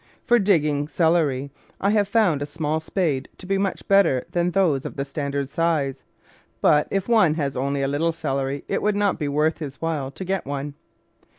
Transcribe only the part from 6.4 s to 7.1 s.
but if